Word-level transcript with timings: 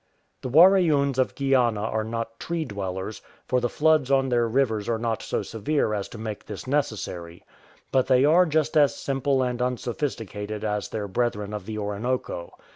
The 0.41 0.49
Waraoons 0.49 1.19
of 1.19 1.35
Guiana 1.35 1.81
are 1.83 2.03
not 2.03 2.39
tree 2.39 2.65
dwellers, 2.65 3.21
for 3.45 3.61
the 3.61 3.69
floods 3.69 4.09
on 4.09 4.29
their 4.29 4.47
rivers 4.47 4.89
are 4.89 4.97
not 4.97 5.21
so 5.21 5.43
severe 5.43 5.93
as 5.93 6.07
to 6.09 6.17
make 6.17 6.43
this 6.47 6.65
necessary. 6.65 7.43
But 7.91 8.07
they 8.07 8.25
are 8.25 8.47
just 8.47 8.75
as 8.75 8.95
simple 8.95 9.43
and 9.43 9.61
unsophisticated 9.61 10.63
as 10.63 10.89
their 10.89 11.07
brethren 11.07 11.53
of 11.53 11.67
the 11.67 11.77
Orinoco. 11.77 12.51